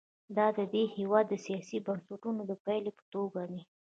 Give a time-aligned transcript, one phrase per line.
[0.37, 3.61] دا د دې هېواد د سیاسي بنسټونو د پایلې په توګه دي.